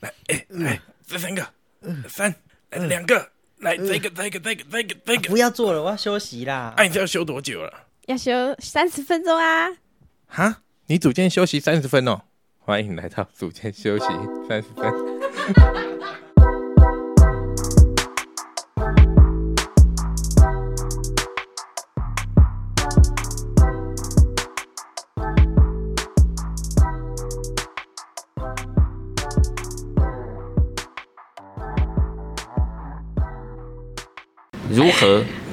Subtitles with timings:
[0.00, 1.46] 来，哎，来，这三个，
[2.08, 2.34] 三，
[2.70, 6.74] 来两个，来这个，这个，这个，这个，这个，不要做了，我要休息啦。
[6.76, 7.72] 哎，你这要休多久了？
[8.06, 9.68] 要休三十分钟啊！
[10.26, 12.22] 哈，你组间休息三十分哦。
[12.58, 14.04] 欢迎来到组间休息
[14.48, 15.97] 三十分。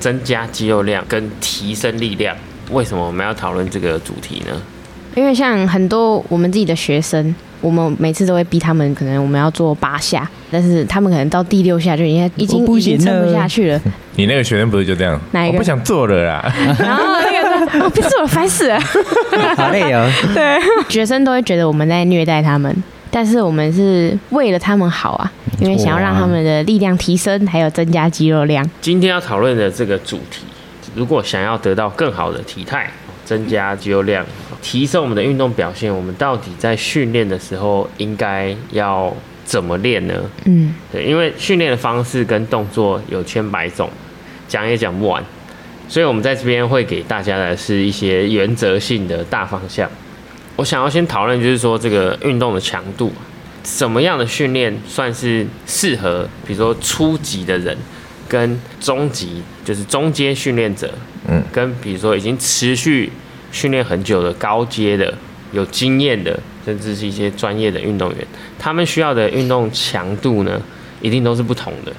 [0.06, 2.36] 增加肌肉量跟提升力量？
[2.70, 4.62] 为什么我们要讨论这个主题呢？
[5.16, 13.82] 因为像很多我们自己的学生，我们每次都会逼他们，可能我们要做八下，但是他们可能到第六下就已经已经已经撑不下去了。
[14.16, 15.20] 你那个学生不是就这样？
[15.32, 15.54] 哪一个？
[15.54, 16.54] 我不想做了啦。
[16.78, 18.80] 然后那个说：“别做了，烦死了。
[19.58, 20.08] ”好累哦。
[20.36, 22.72] 对，学生都会觉得我们在虐待他们。
[23.16, 28.70] 但是我们是为了他们好啊，因为想要让他们的力量提升，还有增加肌肉量。
[28.82, 30.44] 今天要讨论的这个主题，
[30.94, 32.92] 如果想要得到更好的体态、
[33.24, 34.26] 增加肌肉量、
[34.62, 40.16] 提升我们的运动表现，我们到底在训练的时候应该要怎么练呢？
[40.44, 43.90] 嗯，对，因为训练的方式跟动作有千百种，
[44.50, 45.24] 讲也讲不完，
[45.88, 49.90] 所以我们在这边会给大家的是一些原则性的大方向。
[50.56, 53.12] 我想要先讨论，就是说这个运动的强度，
[53.64, 57.76] 什么样的训练算是适合，比如说初级的人，
[58.30, 60.94] 跟中级，就是中阶训练者，
[61.28, 63.12] 嗯，跟比如说已经持续
[63.52, 65.14] 训练很久的高阶的、
[65.52, 68.28] 有经验的，甚至是一些专业的运动员，
[68.58, 70.62] 他们需要的运动强度呢，
[71.02, 71.92] 一定都是不同的。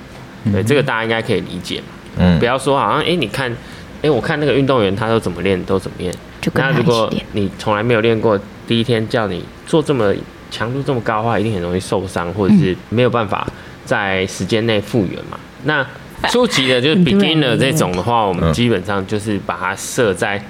[0.53, 1.87] 对，这个大家应该可以理解嘛。
[2.19, 3.55] 嗯，不要说好像，哎，你看，
[4.01, 6.15] 哎，我看那个运动员他都怎么练，都怎么练。
[6.55, 10.15] 那如果你从来没有练过，第一天叫你做这么
[10.51, 13.47] 强度这么高的话，一定很容易受伤，或者是没有办法
[13.85, 15.39] 在时间内复原嘛。
[15.65, 15.85] 那
[16.29, 20.43] 初级的就是 beginner 这种的话，我们基本上就是把它设在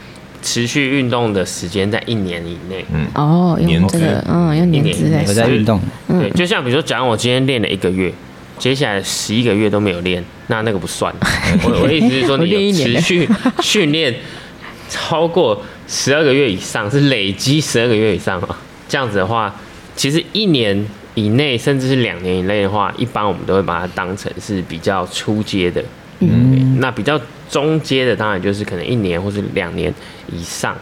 [0.42, 2.84] 持续运动的时间在一年以内。
[2.92, 5.80] 嗯，哦，用这个，嗯，用年资在在运动。
[6.08, 8.12] 对，就像比如说，假如我今天练了一个月，
[8.58, 11.12] 接下来十一个月都没有练，那那个不算。
[11.64, 13.28] 我我意思是说，你持续
[13.60, 14.14] 训练
[14.88, 15.62] 超过。
[15.88, 18.58] 十二个月以上是累积十二个月以上啊，
[18.88, 19.54] 这样子的话，
[19.94, 25.84] 其实一年以内甚至是两年以内的话，一般我们都会把它当成是比较初阶的。
[26.18, 29.94] 嗯，那比较中阶的当然就是可能一年或是两年
[30.32, 30.76] 以上。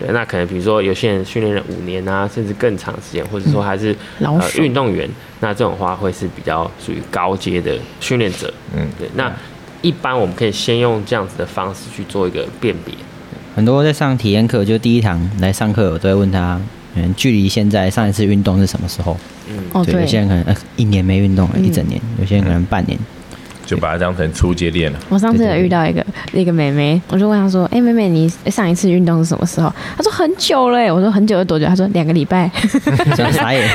[0.00, 5.08] 对，那可能比如说有些人训练了五年啊，甚至更长时间，或者说还是呃运动员，
[5.38, 8.52] 那这种话会是比较属于高阶的训练者。
[8.76, 9.08] 嗯，对。
[9.14, 9.32] 那
[9.82, 12.92] 一般我们可以先用这样子的方式去做一个辨别。
[13.58, 16.60] 很多在上体验课，就第一堂来上课，我都会问他，
[16.94, 19.16] 嗯，距离现在上一次运动是什么时候？
[19.48, 22.96] 嗯，对，有些人可能呃一年没运动了，一整年；有些人可能半年。
[23.68, 24.98] 就把它当成初阶练了。
[25.10, 32.50] 我上次有遇到一个一个妹妹，我就问她说：“哎，妹妹，你上一次运动是什么时候？”她说：“很久了。”我说：“很久是多久？”她说：“两个礼拜。
[33.30, 33.68] ”傻眼，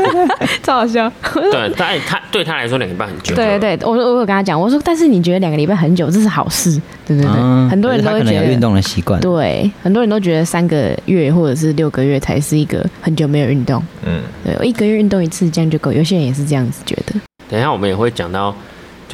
[0.64, 1.12] 超好笑。
[1.34, 3.34] 对，但他对他来说两个礼拜很久。
[3.34, 7.34] 对对对，我说我有跟他讲，我说：“但是你觉得两个礼拜很久，这是好事，对对对。”
[7.68, 9.20] 很多人都会觉得运动的习惯。
[9.20, 13.82] 对，很多人都觉得三个月或者是六个月才是一个很久没有运动。
[14.06, 15.92] 嗯，对，我一个月运动一次这样就够。
[15.92, 17.14] 有些人也是这样子觉得。
[17.50, 18.54] 等一下我们也会讲到。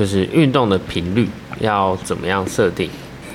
[0.00, 1.28] 就是运动的频率
[1.60, 2.88] 要怎么样设定？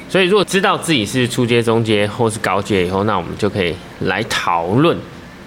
[0.10, 4.98] 所以如果知道自己是初阶、中阶或是高阶以后，那我们就可以来讨论，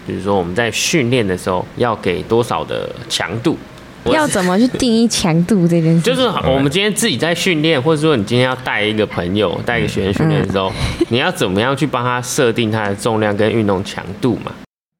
[0.06, 3.59] 比如说我们在训练的时候要给多少的强度，
[4.05, 6.03] 要怎么去定义强度这件事？
[6.03, 10.73] 就是我们今天自己在训练，或者说你今天要带一个朋友、带一个学员训练的时候，
[11.09, 14.53] 你要怎么样去帮他设定他的重量跟运动强度嘛？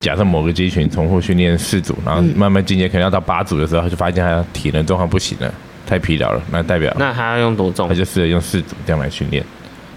[0.05, 5.55] 假设某个肌群重复训练四组，然后慢慢进阶，可能要到八组的时候，他就发现他体能状况不行了。
[5.89, 7.89] 太疲劳了，那代表那还要用多重？
[7.89, 9.43] 他就试着用四组这样来训练。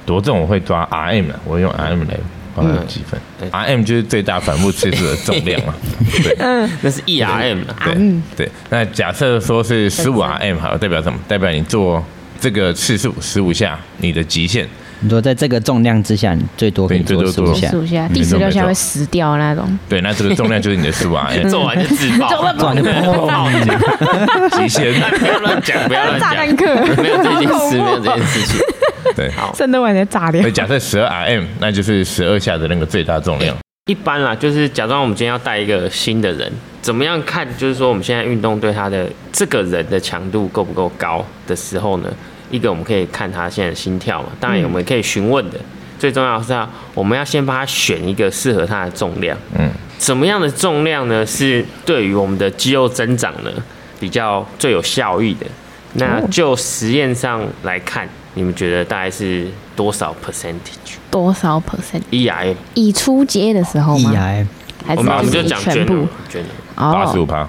[0.06, 2.18] 多重我会抓 RM 的，我会用 RM 来
[2.56, 3.20] 帮他积分。
[3.52, 5.74] RM 就是最大反复次数的重量嘛。
[6.24, 6.36] 对，
[6.82, 8.52] 那是 ERM 对对。
[8.70, 11.20] 那假设说是十五 RM 好，代表什么？
[11.28, 12.04] 代表你做
[12.40, 14.68] 这个次数十五下，你的极限。
[15.04, 17.54] 你说在这个重量之下，你最多可以做十五
[17.86, 19.80] 下，第十六下会死掉那种。
[19.90, 23.50] 对，那这个重量就是你的十五啊， 做完就自爆，做完就爆，
[24.52, 24.94] 极限。
[25.20, 26.36] 不要乱讲，不要乱讲，
[27.02, 28.62] 没有这件事，没有这件事情。
[29.16, 30.48] 对，好，真的完全炸掉。
[30.52, 33.56] 假设十二 RM，那就是十二下的那个最大重量。
[33.88, 37.48] 一般啦，就是假装我们今天要带一个新的人，怎么样看？
[37.58, 42.10] 就是说我们现在运动对他的这个人的强度够不够高的时候呢？
[42.52, 45.60] 一个我们可以看他现在的心跳嘛，当然我们可以询问的，
[45.98, 49.38] 最重要是要我们要先帮他选一个适合他的重量。
[49.58, 51.26] 嗯，什么样的重量呢？
[51.26, 53.52] 是对于我们的肌肉增长呢
[54.00, 55.46] 比较最有效益的？
[55.94, 60.96] 那就实验上来看，你们觉得大概是多少 percentage？
[61.10, 64.12] 多少 percent E I 以初阶的时候吗？
[64.86, 66.08] 还是我们就讲全部？
[66.76, 67.48] 八十五趴。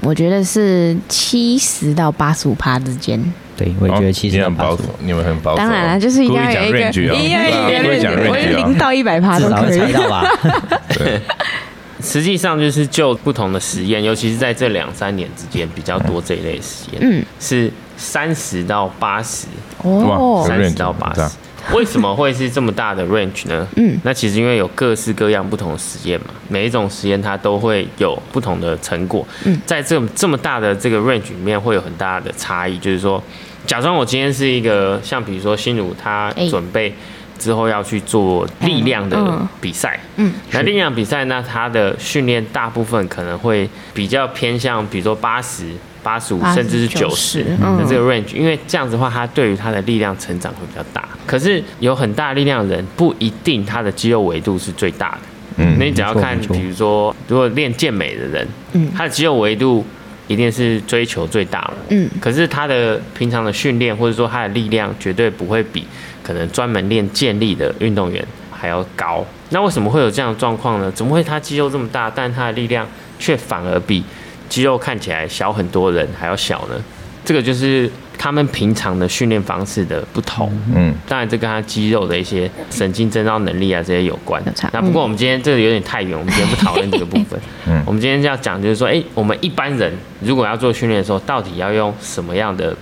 [0.00, 3.22] 我觉得是七十到八十五趴之间。
[3.56, 5.56] 对，我也觉得七十很保守，你们很保守。
[5.58, 9.78] 当然了，就是一定要有一个，一定要有一个，我零到一百趴都可以。
[9.78, 10.24] 猜到吧？
[10.94, 11.20] 对。
[12.02, 19.46] 实际上就是就不同的实验，尤其是在这两三年之间比较多这一类实验，嗯，是三十到八十。
[19.78, 21.20] 哦，三十到八十，
[21.72, 23.66] 为什么会是这么大的 range 呢？
[23.76, 33.22] 嗯，那其实因为有各式各样不同的实验嘛，每一种实验它都会有不同的成果，嗯，在这这么大的这个 range 里面会有很大的差异，就是说，
[33.66, 36.92] 假装我今天是一个像比如说心如他准备。
[37.38, 45.64] 之后要去做力量的比赛，嗯，那力量比赛呢，它的训练大部分可能会比较偏向，比如说八十
[46.02, 51.08] 八十五，甚至是九十的这个 range，因为这样子的话，它对于他的力量成长会比较大。
[51.26, 55.18] 可是有很大力量的人，不一定他的肌肉维度是最大的。
[55.56, 59.84] 嗯，那你只要看，比如说，如果练健美的人，嗯，他的肌肉维度
[60.26, 61.74] 一定是追求最大的。
[61.90, 65.86] 嗯，可是他的平常的训练或者说他的力量绝对不会比。
[66.24, 70.90] 可能专门练健力的运动员还要高，那为什么会有这样的状况呢？
[70.90, 72.84] 怎么会他肌肉这么大，但他的力量
[73.18, 74.02] 却反而比
[74.48, 76.82] 肌肉看起来小很多人还要小呢？
[77.24, 80.50] 这个就是他们平常的训练方式的不同。
[80.74, 84.42] 嗯，当然这跟他肌肉的一些神经增造能力啊这些有关。
[84.72, 87.38] 那不过我们今天这个有点太远，我们今天不讨论这个部分。
[87.66, 92.76] 嗯，我们今天要讲就是说，哎，我们一般人如果要做训练的时候，到底要用什么样的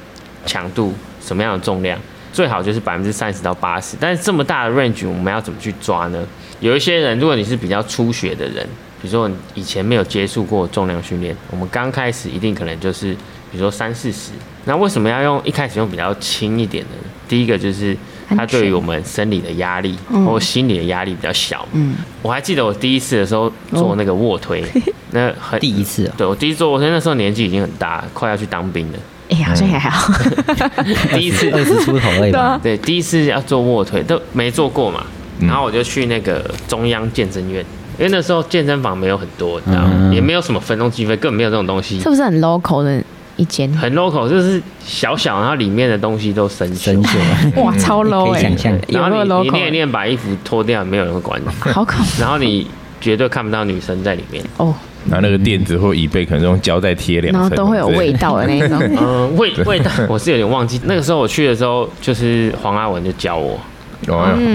[0.45, 1.99] 强度、什么样的重量？
[2.33, 6.27] 最好就是百分之三十到八十，但是这么大的 range 我们要怎么去抓呢？
[6.61, 8.67] 有一些人，如果你是比较初学的人，
[9.01, 13.13] 比如说你以前没有接触过重量训练，我们刚开始一定可能就是，
[13.51, 14.31] 比如说三四十。
[14.65, 16.91] 那为什么要用一开始用比较轻一点的？
[17.29, 17.97] 第一个就是
[18.29, 21.67] 它对于我们生理的压力或心理的压力比较小。
[21.73, 24.65] 嗯，我还记得我第一次的时候做那个卧推，
[25.11, 28.99] 那很 第一次，对我第一次做卧推，那时候年纪已经很大，快要去当兵了。
[29.33, 30.13] 哎，好像还好。
[31.17, 32.63] 第一次二十出头而已。
[32.63, 35.05] 对，第一次要做卧推都没做过嘛，
[35.41, 37.65] 然后我就去那个中央健身院，
[37.99, 40.11] 因为那时候健身房没有很多，你知道吗？
[40.13, 41.99] 也没有什么分钟计费，根本没有这种东西。
[41.99, 43.03] 是不是很 local 的
[43.37, 43.73] 一间？
[43.73, 47.17] 很 local，就是小小，然后里面的东西都生生锈。
[47.63, 48.43] 哇，超 low 哎！
[48.89, 51.71] 然后你你练一练，把衣服脱掉，没有人会管你。
[51.73, 52.67] 好可然后你
[53.01, 54.45] 绝对看不到女生在里面。
[54.59, 54.75] 哦。
[55.07, 58.79] 拿那个垫子或椅背，可能用胶带贴两层，然后都会有味道的那种。
[58.99, 60.81] 嗯， 味味道 我是有点忘记。
[60.85, 63.59] 那个时候我去的时候，就是黄阿文就教我，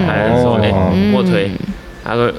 [0.05, 0.71] 还是说哎
[1.13, 1.51] 卧推，
[2.03, 2.31] 他说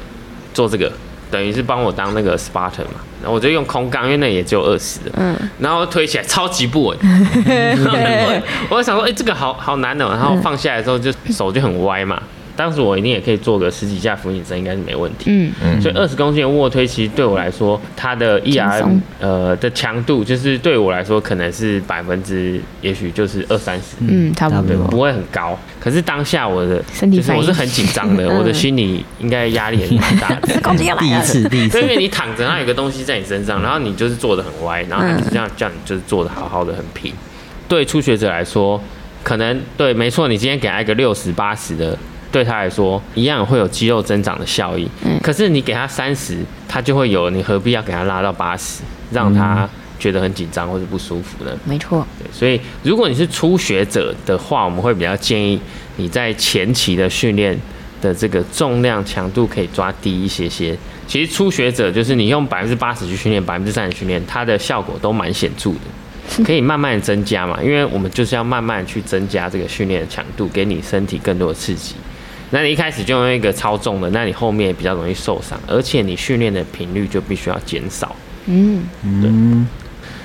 [0.52, 0.90] 做这个，
[1.31, 3.00] 等于是帮我当那个 Spartan 嘛。
[3.20, 6.96] 然后我就用空杠，因为那也只有二十的，嗯，然后推起来超级不稳。
[8.70, 10.06] 我就想说，哎，这个好好难哦。
[10.10, 12.22] 然后放下来之后，就手就很歪嘛。
[12.58, 15.26] 当时我一定也可以做个十几下俯卧撑，应该是没问题。
[15.28, 18.84] 嗯嗯，所以二十公斤的卧推，其实对我来说，它的 E R
[19.20, 23.94] 呃的强度，就是对我来说可能是百分之，也许就是二三十。
[24.00, 25.56] 嗯，差不多，不会很高。
[25.78, 30.60] 可是当下我的身体，我是很紧张的， 我的心理应该压力也蛮大的。
[30.60, 37.12] 公斤要来第一次，第一次，因为你躺着，那有个东西在你身上，然后你就是坐的很歪，然后这样叫你就是坐的好好的很平。
[37.69, 38.82] 对初学者来说，
[39.22, 41.96] 可能对，没错，你今天给他一个六十八十的。
[42.31, 44.89] 对他来说，一样会有肌肉增长的效益。
[45.05, 49.69] 嗯，可是你给他三十，他就会有，你何必要给他拉到八十，让他
[49.99, 51.51] 觉得很紧张或者不舒服呢？
[51.65, 52.06] 没错。
[52.19, 55.61] 对，所以如果你是初学者的话，我们会比较建议
[55.97, 57.58] 你在前期的训练
[58.01, 60.77] 的这个重量强度可以抓低一些些。
[61.06, 65.79] 其实初学者就是你用百分之八十去训练，百分之三十训练，它的效果都蛮显著的，
[66.44, 67.58] 可以慢慢增加嘛。
[67.63, 71.94] 因为我们就是要慢慢去增加这个训练的强度，给你身体更多的刺激。
[72.50, 78.17] 那你一开始就用一个超重的，那你后面比较容易受伤，而且你训练的频率就必须要减少。
[78.46, 78.82] 嗯，
[79.20, 79.31] 对。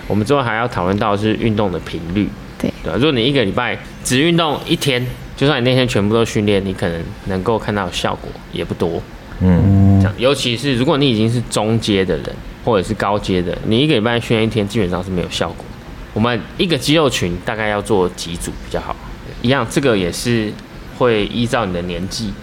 [0.07, 2.29] 我们之后还要讨论到是运动的频率。
[2.57, 9.01] 对对，如果你一个礼拜只运动一天，就算你那天全部都训练，你可能能够看到效果也不多。
[9.41, 12.25] 嗯，这样，尤其是如果你已经是中阶的人
[12.63, 15.65] 或者是高阶的，你一个礼拜训练一天基本上是没有效果。
[16.13, 18.95] 我们一个肌肉群大概要做几组比较好？
[19.41, 20.49] 一样，这个也是。
[20.97, 22.33] 会依照你的年纪、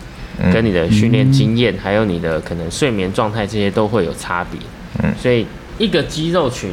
[0.53, 4.61] 跟你的训练经验，还有你的可能睡眠状态这些都会有差别。
[5.03, 5.47] 嗯，所以
[5.79, 6.73] 一个肌肉群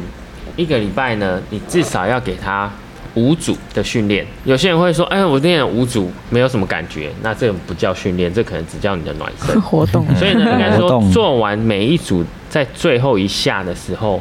[0.56, 2.70] 一个礼拜呢，你至少要给他
[3.14, 4.26] 五组的训练。
[4.44, 10.04] 有些人会说，哎，我练五组没有什么感觉，那这不叫训练，这可能只叫你的暖身 活动。
[10.16, 14.20] 所以呢， 应该说做完每一组，在最后一下的时候，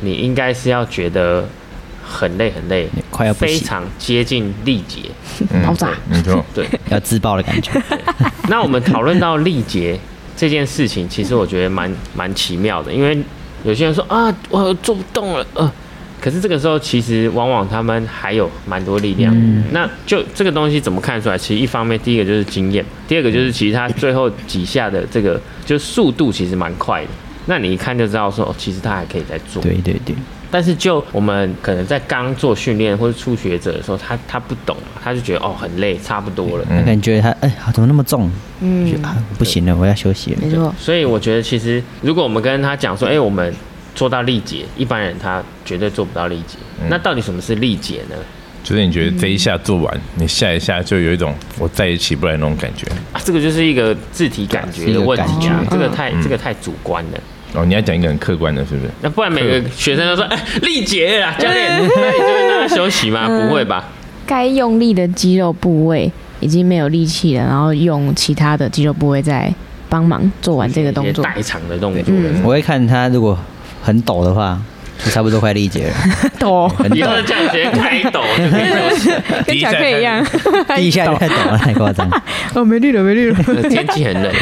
[0.00, 1.46] 你应该是要觉得
[2.06, 5.10] 很累很累，快要非常接近力竭，
[5.64, 7.72] 爆炸，没错，对，要自爆的感觉。
[8.48, 9.98] 那我们讨论到力竭
[10.36, 13.18] 这件事情，其实我觉得蛮蛮奇妙的，因为
[13.64, 15.72] 有些人说啊，我做不动了，呃。
[16.18, 19.32] 可是这个时候，其实往往他们还有蛮多力量。
[19.70, 21.36] 那就这个东西怎么看出来？
[21.36, 27.08] 其实一方面，第一个就是经验，第二个就是其实他最后几下的这个就速度其实蛮快的。
[27.44, 29.62] 那你一看就知道说，其实他还可以再做。
[29.62, 30.16] 对对对。
[30.56, 36.64] 但是就我们可能在刚做训练或者初学者的时候，他他不懂，他就觉得哦很累，差不多了。
[36.66, 38.30] 他感觉他哎，怎么那么重？
[38.60, 38.90] 嗯，
[39.36, 40.38] 不行了，我要休息了。
[40.40, 40.74] 没错。
[40.78, 43.54] 所以我觉得其实如果我们跟他讲说，哎，我们。
[43.94, 46.58] 做到力竭，一般人他绝对做不到力竭。
[46.90, 48.16] 那到底什么是力竭呢？
[48.62, 52.86] 就是你觉得这一下做完，你下一下就有一种我再也起不来那种感觉。
[53.14, 57.18] 啊，这个就是一个自体感觉的问题啊，这个太这个太主观了。
[57.56, 58.90] 哦，你要讲一个很客观的，是不是？
[59.00, 63.26] 那不然每个学生都说，哎，力竭啊， 教练，那你就会让他休息吗？
[63.26, 63.84] 不会吧？
[64.26, 66.10] 该用力的肌肉部位
[66.40, 69.52] 已经没有力气了，然后用其他的肌肉部位再
[69.88, 72.14] 帮忙做完这个动作，代偿的动作。
[72.44, 73.36] 我会看他如果。
[73.82, 74.60] 很抖的话，
[75.04, 75.94] 就差不多快力竭了。
[76.40, 78.68] 抖，以后这样直接开陡就可以
[79.46, 80.26] 跟巧克力一样。
[80.74, 82.10] 第一下就太抖了，太夸张。
[82.52, 83.36] 哦，没力了，没力了。
[83.68, 84.32] 天气很冷。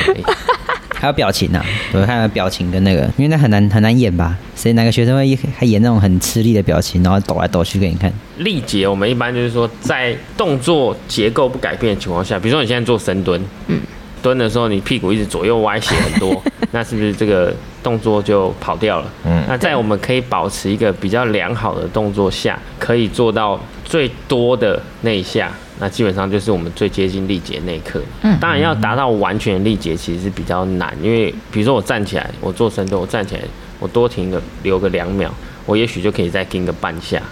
[1.04, 4.34] 还有表情呢，我看表情跟那个，因为那很难很难演吧？
[4.56, 8.11] 所以哪个学生会还演那种很吃力的表情，然后抖来抖去给你看？
[8.38, 13.78] 力竭，我们一般就是说，在动作结构不改变的情况下，比如说你现在做深蹲，嗯。
[14.23, 16.42] 蹲的时候，你屁股一直左右歪斜很多，
[16.73, 19.12] 那是不是这个动作就跑掉了？
[19.26, 28.02] 嗯，那在我们可以保持一个比较良好的动作下，可以做到最多的那一下，那基本上就是我们最接近力竭那一刻。
[28.22, 33.42] 嗯，当然要达到完全力竭其实是比较难，因为比如说我站起来，我做深蹲，我站起来，
[33.78, 35.32] 我多停个留个两秒，
[35.66, 37.22] 我也许就可以再跟个半下，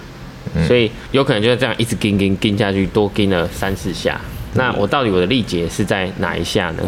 [0.67, 4.21] 所以有可能就是这样一直跟跟跟下去，多跟了三四下。
[4.55, 6.83] 那我到底我的力竭是在哪一下呢？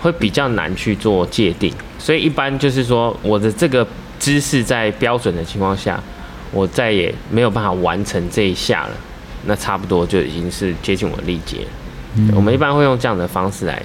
[0.00, 3.86] 会比较难去做界定，所以一般就是说我的这个
[4.18, 6.02] 姿势在标准的情况下，
[6.52, 8.90] 我再也没有办法完成这一下了，
[9.46, 11.66] 那差不多就已经是接近我的力竭。
[12.16, 13.82] 嗯我们一般会用这样的方式来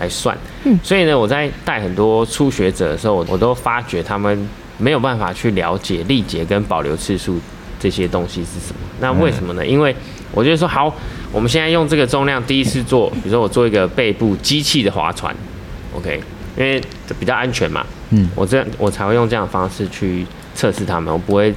[0.00, 0.36] 来算。
[0.64, 7.38] 嗯所以呢，我在带很多初学者的时候，我都发觉他们没有办法去了解力竭跟保留次数
[7.78, 8.80] 这些东西是什么。
[9.00, 9.64] 那为什么呢？
[9.64, 9.94] 因为
[10.32, 10.92] 我觉得说好。
[11.32, 15.34] 我们现在用这个重量第一次做，比如说我做一个背部机器的划船
[15.94, 16.18] ，OK，
[16.56, 16.80] 因为
[17.18, 21.52] 比较安全嘛，嗯，我这样我才会用这样的方式去测试他们，我不会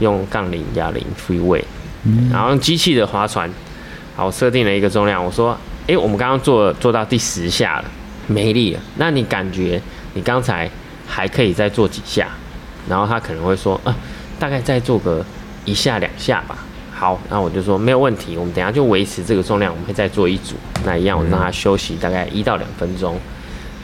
[0.00, 1.64] 用杠铃、哑铃、free weight，
[2.30, 3.50] 然后用机器的划船，
[4.16, 7.84] 好，设定了一个重量，我说，哎，我们刚刚做做到第十下了，
[8.26, 9.80] 没力了，那你感觉
[10.14, 10.70] 你刚才
[11.06, 12.28] 还可以再做几下？
[12.88, 13.94] 然后他可能会说，啊，
[14.38, 15.24] 大概再做个
[15.64, 16.58] 一下两下吧。
[16.94, 20.56] 好，那我就说没有问题，我们等下就维持这个重量，我们会再做一组。
[20.84, 23.16] 那一样，我让他休息大概一到两分钟。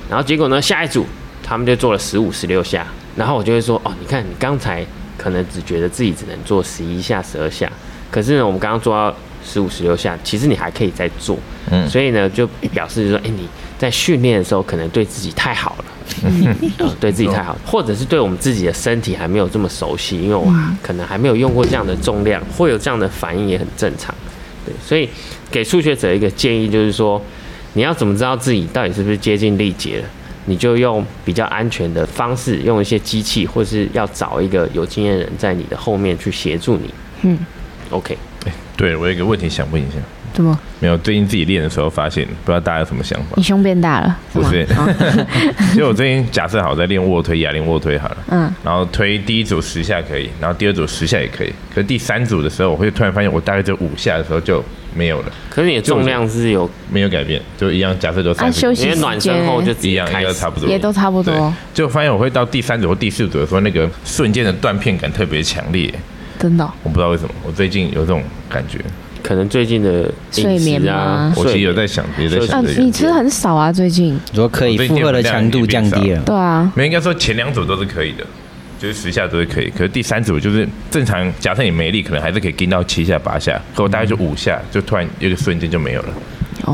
[0.09, 1.06] 然后结果呢，下一组
[1.42, 2.87] 他们就做了十五、十六下。
[3.14, 4.85] 然后我就会说，哦，你看你刚才
[5.16, 7.71] 可能只觉得自己只能做十一下、十二下，
[8.11, 11.38] 可是呢，我们刚刚做到十五、十六下，其实你还可以再做。
[11.71, 15.85] 嗯，所以呢，就表示说，哎，你在训练的时候可能对自己太好了。
[17.00, 20.52] 对自己太好，或者是对我们自己的身体还没有这么熟悉，因为我
[20.83, 24.14] 可能还没有用过这样的重量，会有这样的反应也很正常。
[24.66, 25.09] 对，所以
[25.50, 27.21] 给初学者一个建议就是说，
[27.73, 30.04] 你要怎么知道自己到底是不是接近力竭了？
[30.47, 36.93] 你就用比较安全的方式，用一些机器，或是要找一个有经验人在你的后面去协助你。
[37.23, 37.39] 嗯
[37.91, 38.17] ，OK。
[38.77, 39.97] 对我有一个问题想问一下。
[40.33, 40.99] 怎么没有？
[40.99, 43.35] 最近自己练的时候发现，不知道大家有什么想法？
[43.37, 44.19] 你胸变大了？
[44.33, 44.67] 不是，
[45.71, 54.61] 其实我最近假设好在练卧推、哑铃卧推好了，嗯，然后推第一组十下可以，然后第二组十下也可以，可是第三组的时候，我会突然发现我大概就五下的时候就
[54.93, 55.33] 没有了。
[55.54, 57.40] 可是你的重量是有没有改变？
[57.56, 61.54] 就一样，假设都三休息暖身后就一样，应该差不多，也都差不多。
[61.73, 65.94] 就发现我会到第三组或第四组的时候，那个瞬间的断片感特别强烈。
[66.40, 66.68] 真的？
[66.82, 68.80] 我不知道为什么，我最近有这种感觉。
[69.23, 72.62] 可能最近的睡眠啊，我其实有在想，也在想。
[72.76, 74.18] 你吃很少啊，最近。
[74.34, 76.20] 说可以负荷的强度降低了。
[76.26, 76.70] 对啊。
[76.75, 78.26] 没应该说前两组都是可以的，
[78.78, 79.71] 就是十下都是可以。
[79.71, 86.09] 可是第三组就是正常，假设你没力，可能还是可以跟到七下八下，可我大概就五下，就突然一个瞬间就没有了。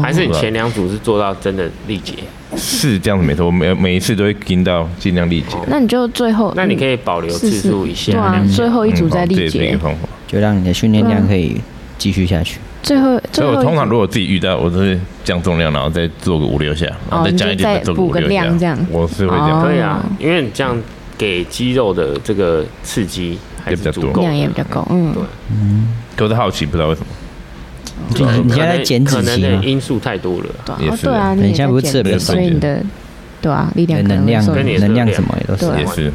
[0.03, 2.15] 还是你前两组是做到真的力竭？
[2.57, 5.57] 是这样子没错，我每每一次都会跟到尽量力竭。
[5.69, 9.79] 那你就最后，那你可以保留次数一下，对啊，最后一组再力竭。
[10.27, 11.61] 就让你的训练量可以
[11.99, 12.61] 继续下去。
[12.83, 18.79] 最后，所以我通常如果自己遇到，我都是降重量，然后再做个五六下，然后再加一点，再做补个量这样。
[18.91, 20.81] 我是会这样，对啊，因为你这样
[21.21, 24.87] 给肌肉的这个刺激还是足够，量也比较够。
[24.89, 27.07] 嗯，对，嗯，都是好奇，不知道为什么。
[28.43, 30.47] 你现在减脂期的因素太多了，
[30.81, 31.05] 也是。
[31.05, 32.83] 对啊，你现在不是吃的比较所以你的
[33.43, 35.67] 对啊，力量、能量、能量什么也都是。
[35.79, 36.11] 也是。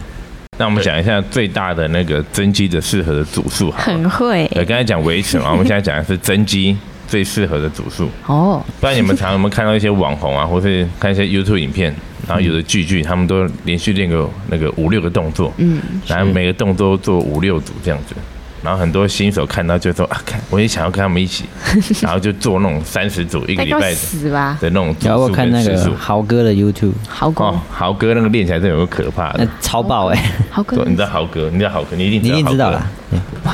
[0.58, 4.50] 那我们讲一下最大的那个增肌的适合的组数，很会。
[4.56, 6.76] 对，刚才讲维持嘛，我们现在讲的是增肌
[7.08, 8.10] 最适合的组数。
[8.26, 8.60] 哦。
[8.82, 11.96] 不然你们常有没有看到一些网红啊，或是看一些 YouTube 影片，
[12.28, 18.16] 然后有的剧剧他们都连续练个那个五六个动作，嗯，然后每个动作做五六组这样子。
[18.64, 21.46] 然后很多新手看到就说啊，看我也想要跟他们一起，
[22.02, 24.96] 然后就做那种三十组一个礼拜的那种。
[25.04, 30.32] 然后我看那个豪哥的 YouTube，豪哥，豪哥那个练起来真有个可怕的，超爆哎！
[30.50, 31.48] 豪哥，你知道豪哥？
[31.52, 31.96] 你知道豪哥？
[31.96, 32.84] 你一定你一定知道了。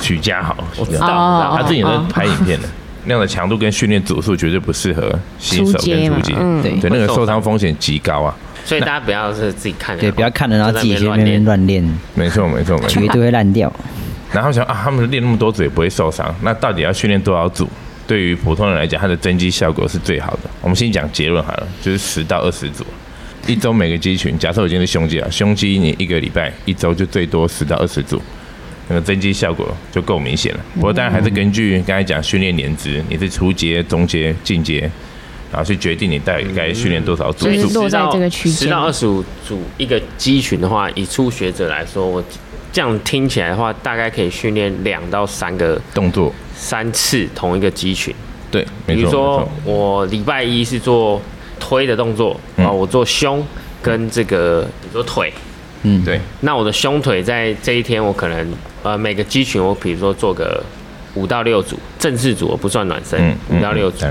[0.01, 2.69] 许家豪，我知道，他自己在拍影片的，
[3.05, 8.35] 那样的强度跟训练组数绝对不适合新手跟初级，对对，那个受伤风险极高啊。
[8.63, 13.71] 所以大家不要是自己看，对，不要看了然后自己去那边乱练，没错没错没错，绝对会烂掉。
[14.31, 17.67] 然后想啊，他们练那么多组也不会受伤，那到底要训练多少组？
[18.07, 20.49] 对于普通人来讲，它的增肌效果是最好的。
[20.61, 22.85] 我们先讲结论好了，就是十到二十组，
[23.47, 24.37] 一周每个肌群。
[24.37, 28.21] 假设我今天是胸肌啊，胸肌你一个礼拜一周就最多十到二十组，
[28.91, 30.59] 那个增肌效果就够明显了。
[30.75, 34.81] 不过当然还是根据刚才讲训练年资，你是初阶、中阶、进阶，
[35.49, 37.47] 然后去决定你大概训练多少组。
[37.73, 42.21] 落在这个区间，十到二十五组一个肌群的话，以初学者来说，我。
[42.73, 48.15] 这样听起来的话，大概可以训练两到三个动作，三次同一个肌群。
[48.49, 51.21] 对，比如说我礼拜一是做
[51.59, 53.45] 推的动作啊，我做胸
[53.81, 55.33] 跟这个比如说腿，
[55.83, 56.17] 嗯，对。
[56.39, 60.63] 那我的胸腿在这一天，我可能呃每个肌群我比如说做个
[61.15, 64.05] 五到六组，正式组我不算暖身，五到六组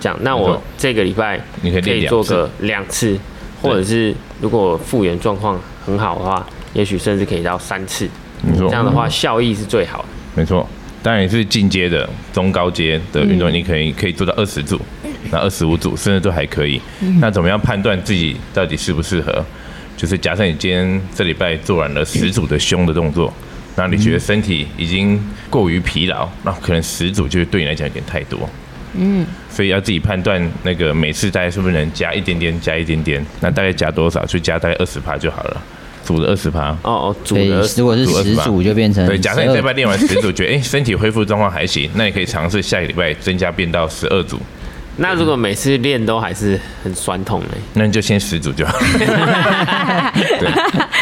[0.00, 0.18] 这样。
[0.22, 3.18] 那我这个礼拜你可以做个两次，
[3.62, 6.46] 或者是如果复原状况很好的话。
[6.74, 8.06] 也许甚至可以到三次，
[8.42, 10.08] 没错这样的话效益是最好的。
[10.34, 10.68] 没错，
[11.02, 14.78] 当然也是进阶的中高阶的运动，你可以可以做到二十组，
[15.30, 16.78] 那二十五组甚至都还可以。
[17.18, 19.42] 那怎么样判断自己到底适不适合？
[19.96, 23.32] 就是假设你今天这礼拜做完了十组的胸的动作，
[23.76, 28.48] 那你觉得身体已经过于疲劳，那可能十组就对你来讲有点太多。
[28.98, 35.62] 嗯，所以要自己判断那个每次大概是不是能加一点点，加一点点，那大概加多少就加大概二十趴就好了。
[36.02, 39.18] 组的二十趴哦哦，组的如果是十组就变成对。
[39.18, 44.38] 假设你这礼拜练完十组，觉得哎身体恢复状况还行，那你可以尝试下个礼拜增加变到十二组。
[44.98, 48.78] 那如果每次练都还是很酸痛呢，那你就先十组就好。
[50.38, 50.48] 对，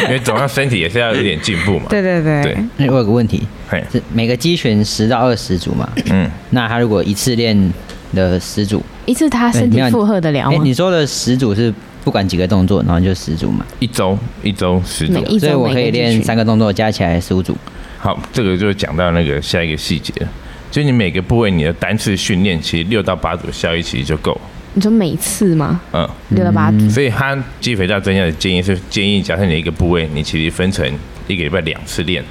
[0.07, 1.87] 因为总要身体也是要有点进步嘛。
[1.88, 2.42] 对对对。
[2.42, 3.46] 对，那我有个问题，
[3.90, 5.88] 是每个肌群十到二十组嘛？
[6.11, 6.30] 嗯。
[6.50, 7.72] 那他如果一次练
[8.12, 10.61] 的十组，一次他身体负荷得了吗？
[10.62, 11.72] 你说的十组是？
[12.04, 13.64] 不管几个动作，然后就十组嘛。
[13.78, 17.57] 一周一周十组，所以我可以练三个动作，加起来十五组。
[17.96, 20.28] 好，这个就讲到那个下一个细节了。
[20.70, 24.38] 就你每个部位你的单次训练，其实六到八组效益其实就够。
[24.74, 25.80] 你说每次吗？
[25.92, 26.88] 嗯，六到八组。
[26.90, 30.87] 所以他肌肥大增加的建议是建议，假设你一个部位，你其实分成
[31.26, 32.22] 一个礼拜两次练。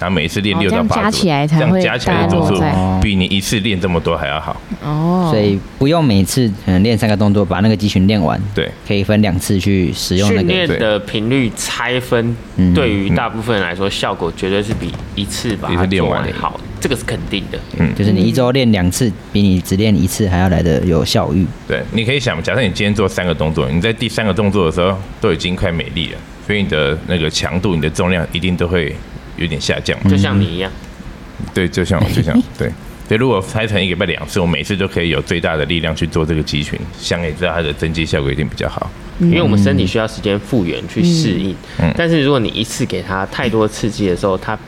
[0.00, 2.62] 然后每一次练六到八组，加起来才会加起来的组数
[3.02, 4.56] 比你一次练这么多还要好。
[4.80, 8.40] 哦，所以不用每次可能练三个动作把那个肌群练完。
[8.54, 10.48] 对，可以分两次去使用那个。
[10.48, 12.36] 训练的频率拆分，
[12.72, 16.60] 对于大部分人来说，效果绝对是比一次把它练完好。
[16.80, 17.58] 这个是肯定的。
[17.78, 21.46] 嗯，就是你一周练两次，比你只练一次还要来的有效率。
[21.66, 28.94] 对，你可以想，假设你今天做三个动作，你在第三个动作的时候都已经快美丽了，所以你的那个强度、你的重量一定都会。
[29.40, 30.68] 有点下降，就像你一样。
[31.54, 32.68] 对，就像就像对
[33.06, 38.90] 所以，如果拆成一个拜两次，我每次都可以有最大的力量去做这个肌群，想也知道它的增肌效果一定比较好。
[39.20, 41.54] 因为我们身体需要时间复原去适应，
[41.96, 44.58] 但是如果你一次给它太多刺激的时候，它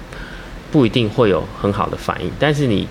[0.70, 2.30] 不一定会有很好的反应。
[2.38, 2.86] 但是你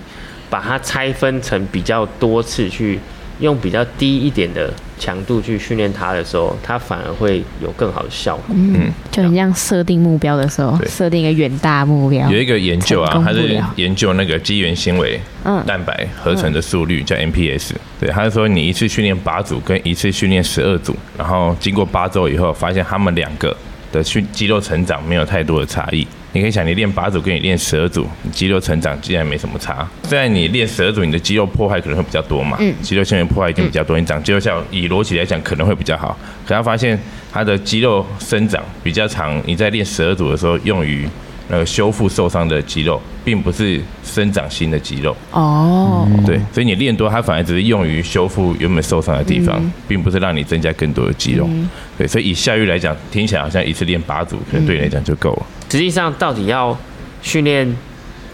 [0.48, 2.98] 把它拆分成比较多次去。
[3.40, 8.54] 用比较低一点的强度去训练它的时候，它反而会有更好的效果。
[8.54, 12.30] 嗯，就很像设定目标的时候，设定一个远大目标。
[12.30, 15.18] 有一个研究啊，它是研究那个肌原纤维
[15.66, 17.72] 蛋白合成的速率，叫 MPS。
[17.98, 23.56] 对，他是说你一次训练八组跟一次训练十二组，然后经过八周以后，发现他们两个
[23.92, 26.06] 的训肌肉成长没有太多的差异。
[26.32, 29.88] 你可以想，你练八组跟你练十二组，你肌肉成长竟然没什么差。
[30.04, 36.16] 虽然你练十二组，你的肌肉破坏可能会比较多嘛，肌肉纤维破坏一定比较多，你长肌肉效以逻辑来讲可能会比较好。
[36.46, 36.96] 可他发现
[37.32, 41.08] 他的肌肉生长比较长，你在练十二组的时候用于
[41.50, 45.14] 那个修复受伤的肌肉，并不是生长新的肌肉。
[45.32, 51.48] 哦，对，所以你练多，它反而只是用于修复原本受伤的地方，并不是让你增加更多的肌肉。
[51.98, 55.46] 对，所以以下域来讲，听起来好像一次练八组，可能对你来讲就够了。
[55.70, 56.76] 实际上，到底要
[57.20, 57.76] 训练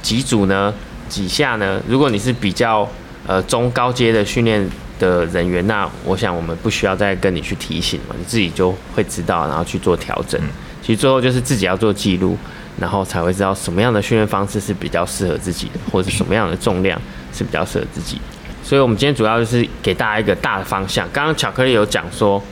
[0.03, 0.73] 几组呢？
[1.09, 1.81] 几下呢？
[1.89, 2.87] 如果你是比较
[3.27, 10.41] 呃中高阶的训练的人员，那我想我们不需要再跟你去提醒嘛，你自己就会知道，然后去做调整。
[10.83, 12.37] 其实最后就是自己要做记录，
[12.79, 17.01] 然后才会知道什么样的训练方式是比较适合自己的，或者什么样的重量
[17.33, 18.21] 是比较适合自己。
[18.63, 21.09] 所以，我们今天主要就是给大家一个大的方向。
[21.13, 22.43] 刚刚巧克力有讲说，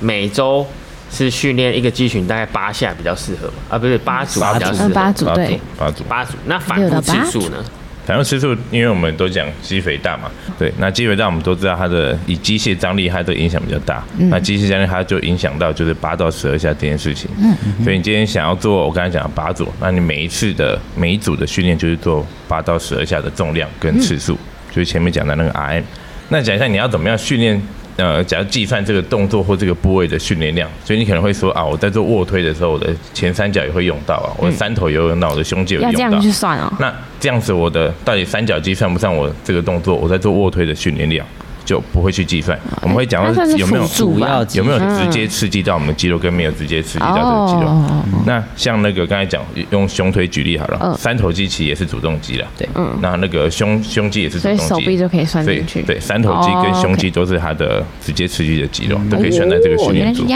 [0.00, 0.66] 每周
[1.12, 3.54] 是训练一个肌群大概八下比较适合嘛？
[3.70, 6.34] 啊，不是八组比较适合，八组对，八组八组。
[6.46, 7.64] 那反复次数呢？
[8.10, 14.02] 反复次数，因为我们都讲肌肥大嘛，对，那肌肥大我们都知道它的以机械张力，它的影响比较大。
[14.28, 17.30] 那机械张力它就影响到就是八到十二下这件事情。
[17.40, 24.36] 嗯，所以你今天想要做我刚才讲的八组，那你每一次的每一组的训练就是做八到十二下的重量跟次数，
[24.72, 25.84] 就是前面讲的那个 RM。
[26.30, 27.62] 那讲一下你要怎么样训练？
[28.00, 36.00] 呃，假如计算这个动作或这个部位的训练量，所以你可能会说啊，我在做卧推的时候，我的前三角也会用到啊，我的三头也有用到，我的胸肌有用到。
[36.00, 36.72] 要这样去算哦。
[36.78, 39.94] 那这样子，我的到底三角肌算不算我这个动作？
[39.94, 41.26] 我在做卧推的训练量？
[41.70, 48.02] 就不会去计算，我们会讲到有没有主要有没有直接刺激到我们肌肉，跟没有直接刺激到这个肌肉。
[48.26, 52.46] 那像那个刚才讲用胸推举例好了，三头肌其实也是主动肌了。
[52.58, 52.68] 对，
[53.00, 55.80] 那那个胸胸肌也是主动肌，手臂就可以算进去。
[55.82, 60.26] 对，三头肌跟胸肌都是它的直接刺激的肌肉，都可以算在这个训练组。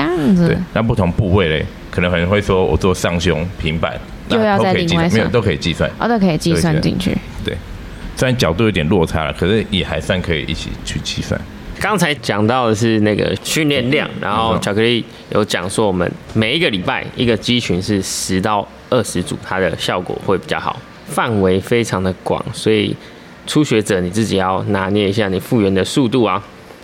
[0.47, 7.19] 对，那不同部位嘞，可能可能会说我做上胸平板，那都可以计算没有都可以计算，哦，都可以计算进去。
[7.45, 7.57] 对。
[8.17, 11.41] 虽然角度有点落差了，可是也还算可以一起去计算。
[11.81, 22.97] 刚才讲到的是那个训练量，然后巧克力有讲说，我们每一个礼拜一个肌群是十到二十组，它的效果会比较好，范围非常的广，所以
[23.47, 26.43] 初学者你自己要拿捏一下你复原的速度啊，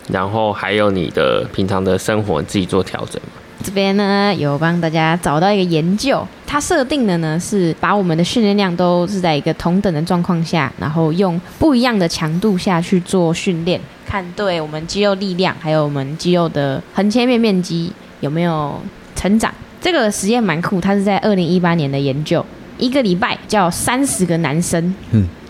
[0.08, 3.22] 然后还有你的平常的生活自己做调整。
[3.62, 18.80] 这边呢有帮大家找到一个研究，它设定的呢是把我们的训练量都是在一个同等的状况下，然后用不一样的强度下去做训练，看对我们肌肉力量还有我们肌肉的横切面面积有没有
[19.14, 19.52] 成长。
[19.80, 22.44] 这个实验蛮酷，它是在二零一八年的研究，
[22.78, 24.94] 一个礼拜叫三十个男生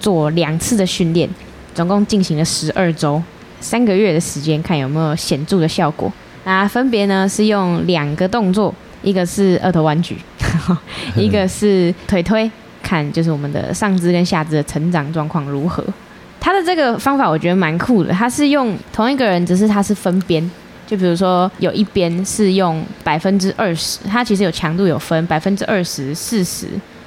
[0.01, 1.29] 做两次的训练，
[1.75, 3.23] 总共进行了十二周，
[3.61, 6.12] 三个月的时间，看有没有显著的效果。
[6.50, 10.16] 那分别呢是用两个动作，一个是二头弯举，
[11.14, 12.50] 一个是腿推，
[12.82, 15.84] 看就是我们的上肢跟下肢的成长状况如何。
[16.40, 20.50] 他的这个方法我觉得蛮酷的，他是用同一个人，只是他是分边，
[20.88, 26.66] 就比如说有一边是用百分之二十，它其实有强度有分百分之二十四十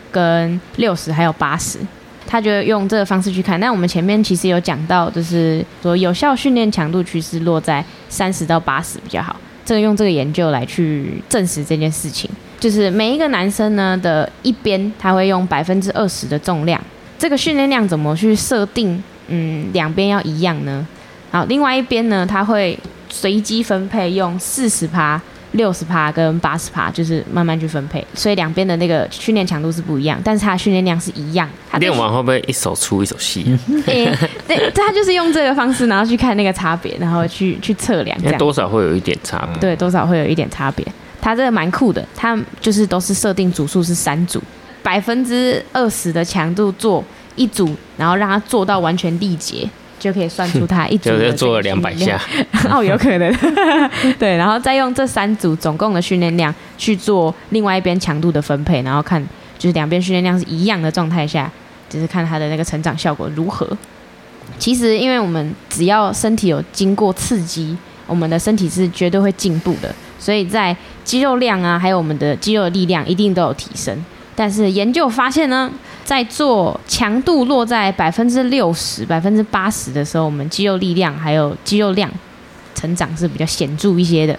[0.09, 1.79] 跟六十还有八十。
[2.25, 9.35] 他就用这个方式去看，那我们前面其实有讲到，就是说有效训练强度趋势落在三十到八十比较好。
[9.65, 16.81] 这个用这个研究来去证实这件事情，就是每一个男生呢的一边他会用百分之二十的重量，
[17.17, 19.01] 这个训练量怎么去设定？
[19.27, 20.85] 嗯，两边要一样呢？
[21.31, 22.77] 好，另外一边呢，他会
[23.09, 25.21] 随机分配用四十趴。
[25.53, 31.49] 六十趴跟八十趴，就是慢慢去分配，所以两边的那个训练强度是不一样，但是它训练量是一样。
[31.79, 33.57] 练完会不会一手粗一手细？
[33.85, 34.11] 对，
[34.75, 39.59] 他就是用这个方式，然后去看那个差别，然后去去测量，这样多少会有一点差别。
[39.59, 40.85] 对，多少会有一点差别。
[41.21, 44.41] 它这个蛮酷的，它就是都是设定组数是三组，
[44.81, 47.03] 百分之二十的强度做
[47.35, 49.69] 一组，然后让它做到完全力竭。
[50.03, 52.19] 就可以算出他一组的做了两百下，
[52.69, 53.33] 哦，有可能，
[54.19, 59.25] 对，然后再用这三组总共的训练量去做另外一边强度的分配，然后看
[59.57, 61.49] 就是两边训练量是一样的状态下，
[61.87, 63.65] 就是看他的那个成长效果如何。
[64.59, 73.97] 其实，因为我们只要身体有经过刺激，我们的身体是绝对会进步的，所以在肌肉量啊，还有我们的肌肉力量一定都有提升。
[74.35, 75.71] 但是研究发现呢。
[76.05, 82.11] 在做强度落在百分之六十、百分之八十的时候，我们肌肉力量还有肌肉量
[82.75, 84.37] 成长是比较显著一些的。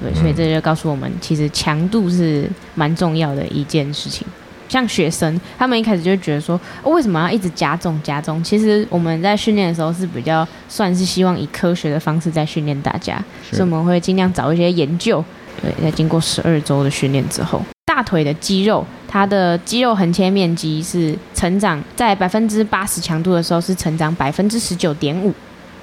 [0.00, 4.26] 对，所以这就告诉我们，其实强度是蛮重要的一件事情。
[4.70, 8.42] 像学生，他们一开始就觉得说，为什么要一直加重加重？
[8.42, 15.22] 其实我们在训练的时候是比较算是希望以科学的方式在训练大家，所以我们会尽量找一些研究。
[15.60, 18.82] 对，在经过十二周的训练之后，大腿的肌肉。
[19.12, 25.30] 它的肌肉横切面积是成长在百分之八十强度的时候是成长百分之十九点五，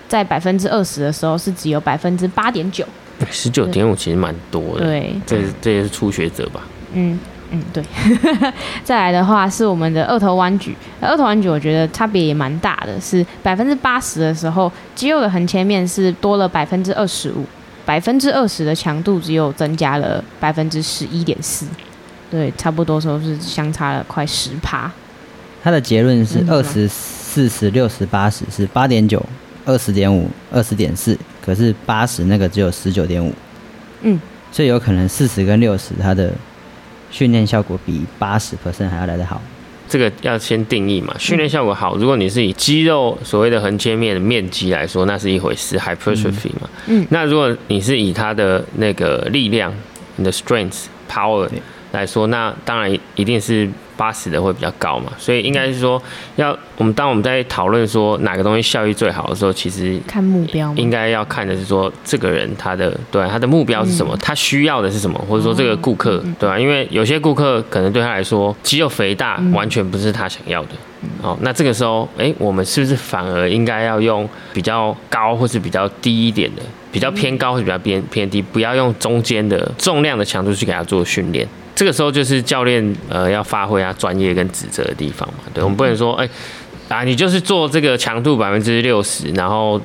[0.08, 2.84] 在百分之二十的时候是只有百分之八点九。
[3.30, 4.84] 十九点五其实蛮多的。
[4.84, 6.62] 对，这这也是初学者吧？
[6.94, 7.20] 嗯，
[7.52, 7.84] 嗯，对。
[8.84, 17.46] 再来的话是我们的二头弯举，二头弯举我觉得差别也蛮大的，是百分之八十的时候，肌肉的横切面是多了百分之二十五，
[17.86, 21.68] 百分之二十的强度只有增加了百分之十一点四，
[22.30, 24.92] 对，差不多说是相差了快十趴。
[25.64, 29.24] 他的结论是二十四十六十八十是八点九，
[29.66, 33.34] 二十点五，二十点四，可是八十那个只有十九点五，
[34.02, 34.20] 嗯，
[34.52, 36.34] 所以有可能四十跟六十它的。
[37.12, 39.42] 训练效果比八十 percent 还要来得好，
[39.88, 41.12] 这个要先定义嘛。
[41.18, 46.70] 训练效果好，如果你是以肌肉所谓的横切面的面积来说，那是一回事，hypertrophy 嘛。
[46.86, 47.04] 嗯。
[47.10, 49.74] 那如果你是以它的那个力量，
[50.18, 51.50] 你的 strength power
[51.92, 53.70] 来说，那当然一定是。
[54.00, 56.02] 八十的会比较高嘛，所以应该是说，
[56.38, 66.58] 要我们当我们在讨论说哪个东西效益最好的时候，其实看目标，应该要看的是说这个人他的对他的目标是什么，他需要的是什么，或者说这个顾客对吧？
[66.58, 70.70] 因为有些顾客可能对他来说肌肉肥大完全不是他想要的，
[71.22, 81.46] 哦，那这个时候哎，我们是不是反而应该要用比较高或是比较低一点的，比较偏高或者比较偏偏低，不要用中间的重量的强度去给他做训练。
[81.80, 86.28] 这个时候就是教练呃要发挥他专业跟职责的地方嘛，对我们不能说哎
[86.90, 89.80] 啊你就是做这个强度百分之六十，然后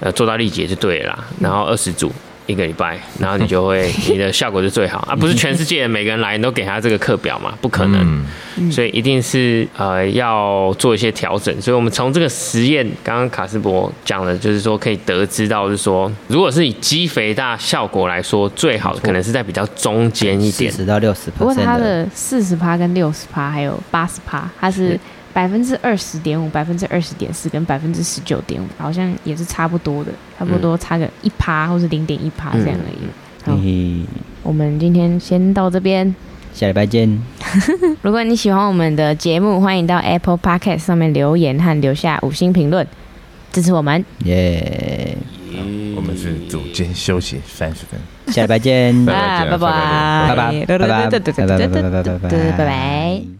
[0.00, 2.10] 呃做到力竭就对了，然后二十组。
[2.46, 7.54] 一个礼拜，然后你就会 你的效果是最好，啊不是全世界每个人来你都给他这个课表嘛？
[7.60, 8.24] 不可能，
[8.70, 11.60] 所以一定是呃要做一些调整。
[11.60, 21.30] 所以我们从这个实验，刚刚卡斯伯讲的，就是说可以得知到，是说如果是以肌肥大效果来说，最好可能是在比较中间一点，四十到六十。
[21.32, 24.98] 不过它的四十趴跟六十趴还有八十趴，它是。
[25.36, 33.04] 百分之二十点五，百分之二十点四，跟百分之十九点五，好像也是差不多的，差不多差个一趴或是零点一趴这样而已。
[33.44, 33.52] 好，
[34.42, 36.16] 我们今天先到这边，
[36.54, 37.22] 下礼拜见。
[38.00, 42.86] 如果你喜欢我们的节目，欢迎到 Apple Podcast 上面留言和留下五星评论，
[43.52, 44.02] 支持我们。
[44.24, 45.18] 耶！
[45.94, 48.00] 我们是组间休息三十分，
[48.32, 49.04] 下礼拜见。
[49.04, 49.50] 拜拜。
[49.50, 49.68] 拜拜。
[50.28, 50.64] 拜拜。
[50.64, 50.78] 拜拜。
[50.78, 51.10] 拜拜。
[51.10, 51.92] 拜拜。
[51.92, 52.52] 拜拜。
[52.52, 53.36] 拜拜。